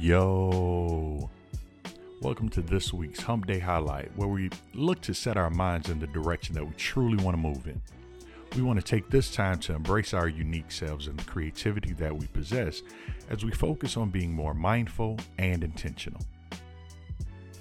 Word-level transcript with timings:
Yo, 0.00 1.28
welcome 2.22 2.48
to 2.48 2.62
this 2.62 2.92
week's 2.92 3.20
Hump 3.20 3.48
Day 3.48 3.58
Highlight, 3.58 4.16
where 4.16 4.28
we 4.28 4.48
look 4.72 5.00
to 5.00 5.12
set 5.12 5.36
our 5.36 5.50
minds 5.50 5.90
in 5.90 5.98
the 5.98 6.06
direction 6.06 6.54
that 6.54 6.64
we 6.64 6.72
truly 6.74 7.16
want 7.24 7.36
to 7.36 7.42
move 7.42 7.66
in. 7.66 7.82
We 8.54 8.62
want 8.62 8.78
to 8.78 8.84
take 8.84 9.10
this 9.10 9.34
time 9.34 9.58
to 9.60 9.74
embrace 9.74 10.14
our 10.14 10.28
unique 10.28 10.70
selves 10.70 11.08
and 11.08 11.18
the 11.18 11.24
creativity 11.24 11.94
that 11.94 12.16
we 12.16 12.28
possess 12.28 12.82
as 13.28 13.44
we 13.44 13.50
focus 13.50 13.96
on 13.96 14.10
being 14.10 14.32
more 14.32 14.54
mindful 14.54 15.18
and 15.36 15.64
intentional. 15.64 16.20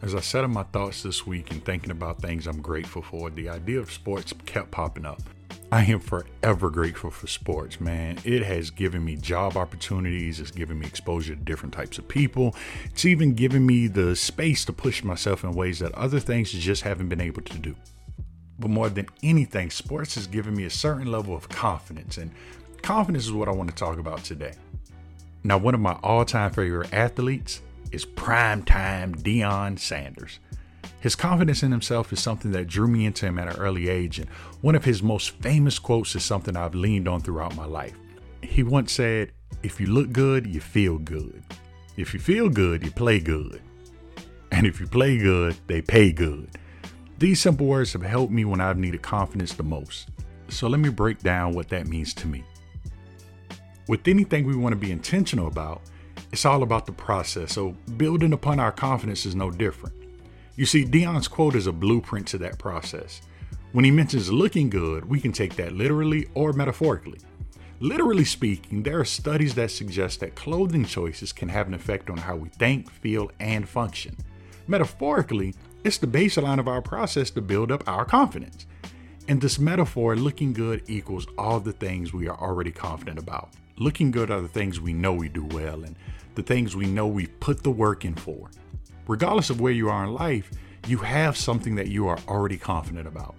As 0.00 0.14
I 0.14 0.20
set 0.20 0.44
up 0.44 0.50
my 0.50 0.62
thoughts 0.62 1.02
this 1.02 1.26
week 1.26 1.50
and 1.50 1.64
thinking 1.64 1.90
about 1.90 2.22
things 2.22 2.46
I'm 2.46 2.62
grateful 2.62 3.02
for, 3.02 3.30
the 3.30 3.48
idea 3.48 3.80
of 3.80 3.90
sports 3.90 4.32
kept 4.46 4.70
popping 4.70 5.04
up. 5.04 5.20
I 5.72 5.84
am 5.84 6.00
forever 6.00 6.68
grateful 6.68 7.12
for 7.12 7.28
sports, 7.28 7.80
man. 7.80 8.18
It 8.24 8.42
has 8.42 8.70
given 8.70 9.04
me 9.04 9.14
job 9.14 9.56
opportunities, 9.56 10.40
it's 10.40 10.50
given 10.50 10.80
me 10.80 10.86
exposure 10.86 11.36
to 11.36 11.40
different 11.40 11.72
types 11.72 11.96
of 11.96 12.08
people. 12.08 12.56
It's 12.86 13.04
even 13.04 13.34
given 13.34 13.64
me 13.64 13.86
the 13.86 14.16
space 14.16 14.64
to 14.64 14.72
push 14.72 15.04
myself 15.04 15.44
in 15.44 15.52
ways 15.52 15.78
that 15.78 15.94
other 15.94 16.18
things 16.18 16.50
just 16.50 16.82
haven't 16.82 17.08
been 17.08 17.20
able 17.20 17.42
to 17.42 17.58
do. 17.58 17.76
But 18.58 18.72
more 18.72 18.88
than 18.88 19.06
anything, 19.22 19.70
sports 19.70 20.16
has 20.16 20.26
given 20.26 20.56
me 20.56 20.64
a 20.64 20.70
certain 20.70 21.06
level 21.06 21.36
of 21.36 21.48
confidence, 21.48 22.18
and 22.18 22.32
confidence 22.82 23.26
is 23.26 23.32
what 23.32 23.48
I 23.48 23.52
want 23.52 23.70
to 23.70 23.76
talk 23.76 23.98
about 23.98 24.24
today. 24.24 24.54
Now, 25.44 25.56
one 25.56 25.74
of 25.74 25.80
my 25.80 25.92
all 26.02 26.24
time 26.24 26.50
favorite 26.50 26.92
athletes 26.92 27.62
is 27.92 28.04
primetime 28.04 29.22
Deion 29.22 29.78
Sanders. 29.78 30.40
His 31.00 31.16
confidence 31.16 31.62
in 31.62 31.72
himself 31.72 32.12
is 32.12 32.20
something 32.20 32.52
that 32.52 32.66
drew 32.66 32.86
me 32.86 33.06
into 33.06 33.26
him 33.26 33.38
at 33.38 33.48
an 33.48 33.56
early 33.56 33.88
age, 33.88 34.18
and 34.18 34.28
one 34.60 34.74
of 34.74 34.84
his 34.84 35.02
most 35.02 35.30
famous 35.40 35.78
quotes 35.78 36.14
is 36.14 36.22
something 36.22 36.56
I've 36.56 36.74
leaned 36.74 37.08
on 37.08 37.22
throughout 37.22 37.56
my 37.56 37.64
life. 37.64 37.94
He 38.42 38.62
once 38.62 38.92
said, 38.92 39.32
If 39.62 39.80
you 39.80 39.86
look 39.86 40.12
good, 40.12 40.46
you 40.46 40.60
feel 40.60 40.98
good. 40.98 41.42
If 41.96 42.12
you 42.12 42.20
feel 42.20 42.50
good, 42.50 42.84
you 42.84 42.90
play 42.90 43.18
good. 43.18 43.62
And 44.52 44.66
if 44.66 44.78
you 44.78 44.86
play 44.86 45.16
good, 45.16 45.56
they 45.66 45.80
pay 45.80 46.12
good. 46.12 46.50
These 47.18 47.40
simple 47.40 47.66
words 47.66 47.92
have 47.94 48.02
helped 48.02 48.32
me 48.32 48.44
when 48.44 48.60
I've 48.60 48.78
needed 48.78 49.02
confidence 49.02 49.54
the 49.54 49.62
most. 49.62 50.08
So 50.48 50.68
let 50.68 50.80
me 50.80 50.88
break 50.88 51.20
down 51.20 51.54
what 51.54 51.68
that 51.68 51.86
means 51.86 52.12
to 52.14 52.26
me. 52.26 52.44
With 53.88 54.06
anything 54.06 54.46
we 54.46 54.56
want 54.56 54.74
to 54.74 54.78
be 54.78 54.90
intentional 54.90 55.46
about, 55.46 55.82
it's 56.32 56.44
all 56.44 56.62
about 56.62 56.86
the 56.86 56.92
process. 56.92 57.52
So 57.52 57.70
building 57.96 58.32
upon 58.32 58.60
our 58.60 58.72
confidence 58.72 59.24
is 59.24 59.34
no 59.34 59.50
different. 59.50 59.99
You 60.60 60.66
see, 60.66 60.84
Deion's 60.84 61.26
quote 61.26 61.54
is 61.54 61.66
a 61.66 61.72
blueprint 61.72 62.26
to 62.28 62.38
that 62.40 62.58
process. 62.58 63.22
When 63.72 63.82
he 63.82 63.90
mentions 63.90 64.30
looking 64.30 64.68
good, 64.68 65.06
we 65.06 65.18
can 65.18 65.32
take 65.32 65.56
that 65.56 65.72
literally 65.72 66.28
or 66.34 66.52
metaphorically. 66.52 67.18
Literally 67.78 68.26
speaking, 68.26 68.82
there 68.82 69.00
are 69.00 69.06
studies 69.06 69.54
that 69.54 69.70
suggest 69.70 70.20
that 70.20 70.34
clothing 70.34 70.84
choices 70.84 71.32
can 71.32 71.48
have 71.48 71.66
an 71.66 71.72
effect 71.72 72.10
on 72.10 72.18
how 72.18 72.36
we 72.36 72.50
think, 72.50 72.90
feel, 72.90 73.30
and 73.40 73.66
function. 73.66 74.14
Metaphorically, 74.66 75.54
it's 75.82 75.96
the 75.96 76.06
baseline 76.06 76.60
of 76.60 76.68
our 76.68 76.82
process 76.82 77.30
to 77.30 77.40
build 77.40 77.72
up 77.72 77.82
our 77.88 78.04
confidence. 78.04 78.66
In 79.28 79.38
this 79.38 79.58
metaphor, 79.58 80.14
looking 80.14 80.52
good 80.52 80.82
equals 80.88 81.26
all 81.38 81.58
the 81.58 81.72
things 81.72 82.12
we 82.12 82.28
are 82.28 82.38
already 82.38 82.70
confident 82.70 83.18
about. 83.18 83.48
Looking 83.78 84.10
good 84.10 84.30
are 84.30 84.42
the 84.42 84.46
things 84.48 84.78
we 84.78 84.92
know 84.92 85.14
we 85.14 85.30
do 85.30 85.46
well 85.46 85.84
and 85.84 85.96
the 86.34 86.42
things 86.42 86.76
we 86.76 86.84
know 86.84 87.06
we've 87.06 87.40
put 87.40 87.62
the 87.62 87.70
work 87.70 88.04
in 88.04 88.14
for. 88.14 88.50
Regardless 89.10 89.50
of 89.50 89.60
where 89.60 89.72
you 89.72 89.90
are 89.90 90.04
in 90.04 90.14
life, 90.14 90.52
you 90.86 90.98
have 90.98 91.36
something 91.36 91.74
that 91.74 91.88
you 91.88 92.06
are 92.06 92.20
already 92.28 92.56
confident 92.56 93.08
about. 93.08 93.34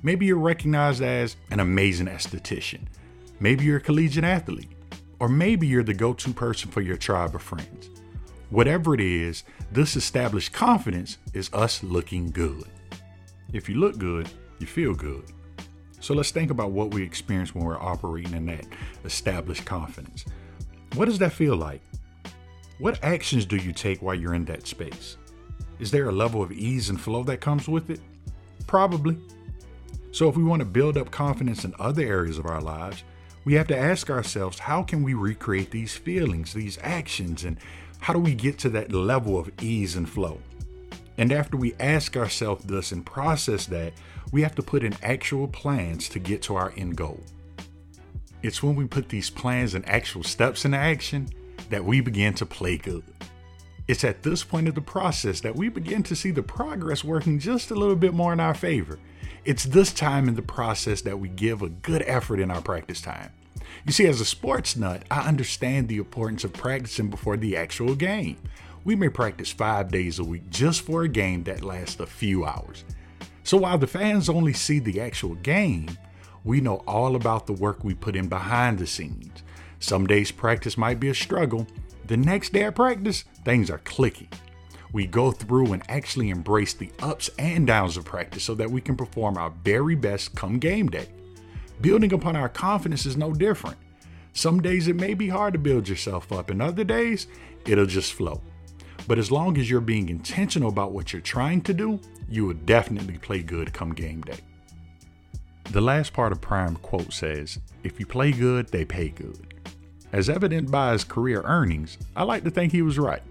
Maybe 0.00 0.26
you're 0.26 0.38
recognized 0.38 1.02
as 1.02 1.34
an 1.50 1.58
amazing 1.58 2.06
esthetician. 2.06 2.82
Maybe 3.40 3.64
you're 3.64 3.78
a 3.78 3.80
collegiate 3.80 4.22
athlete. 4.22 4.70
Or 5.18 5.28
maybe 5.28 5.66
you're 5.66 5.82
the 5.82 5.92
go 5.92 6.14
to 6.14 6.32
person 6.32 6.70
for 6.70 6.82
your 6.82 6.96
tribe 6.96 7.34
of 7.34 7.42
friends. 7.42 7.90
Whatever 8.50 8.94
it 8.94 9.00
is, 9.00 9.42
this 9.72 9.96
established 9.96 10.52
confidence 10.52 11.18
is 11.34 11.52
us 11.52 11.82
looking 11.82 12.30
good. 12.30 12.66
If 13.52 13.68
you 13.68 13.74
look 13.74 13.98
good, 13.98 14.30
you 14.60 14.68
feel 14.68 14.94
good. 14.94 15.24
So 15.98 16.14
let's 16.14 16.30
think 16.30 16.52
about 16.52 16.70
what 16.70 16.94
we 16.94 17.02
experience 17.02 17.56
when 17.56 17.64
we're 17.64 17.82
operating 17.82 18.34
in 18.34 18.46
that 18.46 18.66
established 19.04 19.64
confidence. 19.64 20.24
What 20.94 21.06
does 21.06 21.18
that 21.18 21.32
feel 21.32 21.56
like? 21.56 21.82
What 22.78 23.02
actions 23.02 23.44
do 23.44 23.56
you 23.56 23.72
take 23.72 24.02
while 24.02 24.14
you're 24.14 24.34
in 24.34 24.44
that 24.44 24.68
space? 24.68 25.16
Is 25.80 25.90
there 25.90 26.08
a 26.08 26.12
level 26.12 26.42
of 26.42 26.52
ease 26.52 26.90
and 26.90 27.00
flow 27.00 27.24
that 27.24 27.40
comes 27.40 27.68
with 27.68 27.90
it? 27.90 28.00
Probably. 28.68 29.18
So, 30.12 30.28
if 30.28 30.36
we 30.36 30.44
want 30.44 30.60
to 30.60 30.66
build 30.66 30.96
up 30.96 31.10
confidence 31.10 31.64
in 31.64 31.74
other 31.80 32.02
areas 32.02 32.38
of 32.38 32.46
our 32.46 32.60
lives, 32.60 33.02
we 33.44 33.54
have 33.54 33.66
to 33.68 33.76
ask 33.76 34.10
ourselves 34.10 34.60
how 34.60 34.84
can 34.84 35.02
we 35.02 35.14
recreate 35.14 35.72
these 35.72 35.96
feelings, 35.96 36.52
these 36.52 36.78
actions, 36.82 37.44
and 37.44 37.58
how 37.98 38.12
do 38.12 38.20
we 38.20 38.34
get 38.34 38.58
to 38.60 38.68
that 38.70 38.92
level 38.92 39.38
of 39.38 39.50
ease 39.60 39.96
and 39.96 40.08
flow? 40.08 40.40
And 41.16 41.32
after 41.32 41.56
we 41.56 41.74
ask 41.80 42.16
ourselves 42.16 42.64
this 42.64 42.92
and 42.92 43.04
process 43.04 43.66
that, 43.66 43.92
we 44.30 44.42
have 44.42 44.54
to 44.54 44.62
put 44.62 44.84
in 44.84 44.94
actual 45.02 45.48
plans 45.48 46.08
to 46.10 46.20
get 46.20 46.42
to 46.42 46.54
our 46.54 46.72
end 46.76 46.96
goal. 46.96 47.20
It's 48.40 48.62
when 48.62 48.76
we 48.76 48.86
put 48.86 49.08
these 49.08 49.30
plans 49.30 49.74
and 49.74 49.88
actual 49.88 50.22
steps 50.22 50.64
into 50.64 50.78
action 50.78 51.28
that 51.70 51.84
we 51.84 52.00
begin 52.00 52.34
to 52.34 52.46
play 52.46 52.76
good. 52.76 53.04
It's 53.86 54.04
at 54.04 54.22
this 54.22 54.44
point 54.44 54.68
of 54.68 54.74
the 54.74 54.82
process 54.82 55.40
that 55.40 55.56
we 55.56 55.68
begin 55.68 56.02
to 56.04 56.16
see 56.16 56.30
the 56.30 56.42
progress 56.42 57.02
working 57.02 57.38
just 57.38 57.70
a 57.70 57.74
little 57.74 57.96
bit 57.96 58.12
more 58.12 58.32
in 58.32 58.40
our 58.40 58.54
favor. 58.54 58.98
It's 59.44 59.64
this 59.64 59.92
time 59.92 60.28
in 60.28 60.34
the 60.34 60.42
process 60.42 61.00
that 61.02 61.18
we 61.18 61.28
give 61.28 61.62
a 61.62 61.70
good 61.70 62.02
effort 62.06 62.38
in 62.38 62.50
our 62.50 62.60
practice 62.60 63.00
time. 63.00 63.32
You 63.86 63.92
see, 63.92 64.06
as 64.06 64.20
a 64.20 64.26
sports 64.26 64.76
nut, 64.76 65.04
I 65.10 65.26
understand 65.26 65.88
the 65.88 65.96
importance 65.96 66.44
of 66.44 66.52
practicing 66.52 67.08
before 67.08 67.38
the 67.38 67.56
actual 67.56 67.94
game. 67.94 68.36
We 68.84 68.94
may 68.94 69.08
practice 69.08 69.50
five 69.50 69.90
days 69.90 70.18
a 70.18 70.24
week 70.24 70.50
just 70.50 70.82
for 70.82 71.02
a 71.02 71.08
game 71.08 71.44
that 71.44 71.64
lasts 71.64 72.00
a 72.00 72.06
few 72.06 72.44
hours. 72.44 72.84
So 73.42 73.56
while 73.56 73.78
the 73.78 73.86
fans 73.86 74.28
only 74.28 74.52
see 74.52 74.78
the 74.78 75.00
actual 75.00 75.34
game, 75.36 75.96
we 76.44 76.60
know 76.60 76.82
all 76.86 77.16
about 77.16 77.46
the 77.46 77.54
work 77.54 77.82
we 77.82 77.94
put 77.94 78.16
in 78.16 78.28
behind 78.28 78.78
the 78.78 78.86
scenes. 78.86 79.42
Some 79.80 80.06
days 80.06 80.30
practice 80.30 80.76
might 80.76 81.00
be 81.00 81.08
a 81.08 81.14
struggle. 81.14 81.66
The 82.06 82.16
next 82.16 82.52
day 82.52 82.64
at 82.64 82.74
practice, 82.74 83.24
things 83.44 83.70
are 83.70 83.78
clicky. 83.78 84.28
We 84.92 85.06
go 85.06 85.30
through 85.30 85.72
and 85.72 85.82
actually 85.88 86.30
embrace 86.30 86.72
the 86.72 86.90
ups 87.00 87.28
and 87.38 87.66
downs 87.66 87.96
of 87.96 88.04
practice 88.04 88.42
so 88.42 88.54
that 88.54 88.70
we 88.70 88.80
can 88.80 88.96
perform 88.96 89.36
our 89.36 89.50
very 89.62 89.94
best 89.94 90.34
come 90.34 90.58
game 90.58 90.88
day. 90.88 91.08
Building 91.80 92.12
upon 92.12 92.36
our 92.36 92.48
confidence 92.48 93.06
is 93.06 93.16
no 93.16 93.32
different. 93.32 93.76
Some 94.32 94.60
days 94.60 94.88
it 94.88 94.96
may 94.96 95.14
be 95.14 95.28
hard 95.28 95.52
to 95.52 95.58
build 95.58 95.88
yourself 95.88 96.32
up, 96.32 96.50
and 96.50 96.62
other 96.62 96.84
days 96.84 97.26
it'll 97.66 97.86
just 97.86 98.14
flow. 98.14 98.40
But 99.06 99.18
as 99.18 99.30
long 99.30 99.58
as 99.58 99.70
you're 99.70 99.80
being 99.80 100.08
intentional 100.08 100.68
about 100.68 100.92
what 100.92 101.12
you're 101.12 101.22
trying 101.22 101.62
to 101.62 101.74
do, 101.74 102.00
you 102.28 102.46
will 102.46 102.54
definitely 102.54 103.18
play 103.18 103.42
good 103.42 103.72
come 103.72 103.94
game 103.94 104.20
day. 104.22 104.38
The 105.70 105.80
last 105.80 106.12
part 106.12 106.32
of 106.32 106.40
Prime 106.40 106.76
quote 106.76 107.12
says, 107.12 107.58
If 107.84 108.00
you 108.00 108.06
play 108.06 108.32
good, 108.32 108.68
they 108.68 108.84
pay 108.84 109.08
good. 109.08 109.47
As 110.12 110.30
evident 110.30 110.70
by 110.70 110.92
his 110.92 111.04
career 111.04 111.42
earnings, 111.44 111.98
I 112.16 112.22
like 112.22 112.42
to 112.44 112.50
think 112.50 112.72
he 112.72 112.80
was 112.80 112.98
right. 112.98 113.22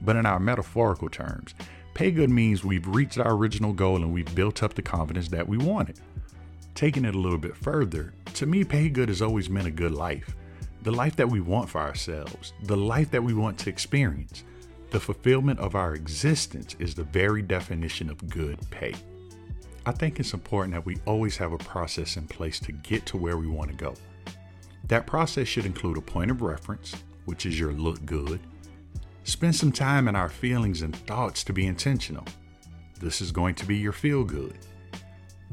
But 0.00 0.16
in 0.16 0.24
our 0.24 0.40
metaphorical 0.40 1.10
terms, 1.10 1.54
pay 1.92 2.10
good 2.10 2.30
means 2.30 2.64
we've 2.64 2.86
reached 2.86 3.18
our 3.18 3.34
original 3.34 3.74
goal 3.74 3.96
and 3.96 4.12
we've 4.12 4.34
built 4.34 4.62
up 4.62 4.72
the 4.74 4.82
confidence 4.82 5.28
that 5.28 5.46
we 5.46 5.58
wanted. 5.58 6.00
Taking 6.74 7.04
it 7.04 7.14
a 7.14 7.18
little 7.18 7.38
bit 7.38 7.56
further, 7.56 8.14
to 8.34 8.46
me, 8.46 8.64
pay 8.64 8.88
good 8.88 9.10
has 9.10 9.20
always 9.20 9.50
meant 9.50 9.66
a 9.66 9.70
good 9.70 9.92
life. 9.92 10.34
The 10.82 10.90
life 10.90 11.16
that 11.16 11.28
we 11.28 11.40
want 11.40 11.68
for 11.68 11.80
ourselves, 11.80 12.54
the 12.62 12.76
life 12.76 13.10
that 13.10 13.22
we 13.22 13.34
want 13.34 13.58
to 13.58 13.70
experience. 13.70 14.44
The 14.90 15.00
fulfillment 15.00 15.58
of 15.58 15.74
our 15.74 15.94
existence 15.94 16.76
is 16.78 16.94
the 16.94 17.04
very 17.04 17.42
definition 17.42 18.08
of 18.08 18.30
good 18.30 18.58
pay. 18.70 18.94
I 19.84 19.92
think 19.92 20.18
it's 20.18 20.32
important 20.32 20.74
that 20.74 20.86
we 20.86 20.96
always 21.04 21.36
have 21.36 21.52
a 21.52 21.58
process 21.58 22.16
in 22.16 22.26
place 22.26 22.58
to 22.60 22.72
get 22.72 23.04
to 23.06 23.18
where 23.18 23.36
we 23.36 23.46
want 23.46 23.70
to 23.70 23.76
go. 23.76 23.94
That 24.88 25.06
process 25.06 25.48
should 25.48 25.66
include 25.66 25.96
a 25.96 26.02
point 26.02 26.30
of 26.30 26.42
reference, 26.42 26.94
which 27.24 27.46
is 27.46 27.58
your 27.58 27.72
look 27.72 28.04
good. 28.04 28.40
Spend 29.24 29.54
some 29.54 29.72
time 29.72 30.08
in 30.08 30.14
our 30.14 30.28
feelings 30.28 30.82
and 30.82 30.94
thoughts 30.94 31.42
to 31.44 31.52
be 31.52 31.66
intentional. 31.66 32.24
This 33.00 33.20
is 33.20 33.32
going 33.32 33.56
to 33.56 33.66
be 33.66 33.76
your 33.76 33.92
feel 33.92 34.24
good. 34.24 34.56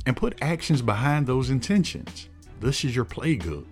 And 0.06 0.16
put 0.16 0.42
actions 0.42 0.82
behind 0.82 1.26
those 1.26 1.50
intentions. 1.50 2.30
This 2.60 2.86
is 2.86 2.96
your 2.96 3.06
play 3.06 3.36
good. 3.36 3.66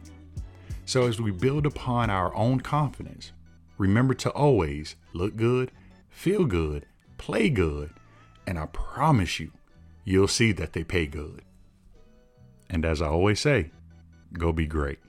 So, 0.85 1.07
as 1.07 1.21
we 1.21 1.31
build 1.31 1.65
upon 1.65 2.09
our 2.09 2.35
own 2.35 2.59
confidence, 2.59 3.31
Remember 3.81 4.13
to 4.13 4.29
always 4.29 4.95
look 5.11 5.35
good, 5.35 5.71
feel 6.07 6.45
good, 6.45 6.85
play 7.17 7.49
good, 7.49 7.89
and 8.45 8.59
I 8.59 8.67
promise 8.67 9.39
you, 9.39 9.53
you'll 10.05 10.27
see 10.27 10.51
that 10.51 10.73
they 10.73 10.83
pay 10.83 11.07
good. 11.07 11.41
And 12.69 12.85
as 12.85 13.01
I 13.01 13.07
always 13.07 13.39
say, 13.39 13.71
go 14.33 14.53
be 14.53 14.67
great. 14.67 14.99